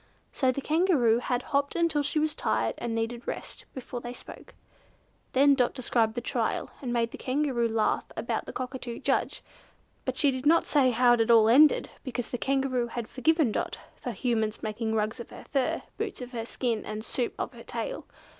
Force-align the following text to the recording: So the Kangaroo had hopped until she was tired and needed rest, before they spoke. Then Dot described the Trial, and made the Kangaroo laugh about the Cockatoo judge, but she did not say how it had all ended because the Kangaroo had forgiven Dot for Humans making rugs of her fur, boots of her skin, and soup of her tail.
So 0.33 0.51
the 0.51 0.61
Kangaroo 0.61 1.19
had 1.19 1.43
hopped 1.43 1.75
until 1.75 2.01
she 2.01 2.17
was 2.17 2.33
tired 2.33 2.73
and 2.79 2.95
needed 2.95 3.27
rest, 3.27 3.65
before 3.75 4.01
they 4.01 4.13
spoke. 4.13 4.55
Then 5.33 5.53
Dot 5.53 5.75
described 5.75 6.15
the 6.15 6.21
Trial, 6.21 6.71
and 6.81 6.91
made 6.91 7.11
the 7.11 7.19
Kangaroo 7.19 7.67
laugh 7.67 8.05
about 8.17 8.45
the 8.47 8.51
Cockatoo 8.51 8.97
judge, 8.97 9.43
but 10.03 10.17
she 10.17 10.31
did 10.31 10.47
not 10.47 10.65
say 10.65 10.89
how 10.89 11.13
it 11.13 11.19
had 11.19 11.29
all 11.29 11.47
ended 11.47 11.91
because 12.03 12.29
the 12.29 12.39
Kangaroo 12.39 12.87
had 12.87 13.07
forgiven 13.07 13.51
Dot 13.51 13.77
for 13.95 14.09
Humans 14.09 14.63
making 14.63 14.95
rugs 14.95 15.19
of 15.19 15.29
her 15.29 15.45
fur, 15.53 15.83
boots 15.99 16.19
of 16.19 16.31
her 16.31 16.47
skin, 16.47 16.83
and 16.83 17.05
soup 17.05 17.35
of 17.37 17.53
her 17.53 17.63
tail. 17.63 18.07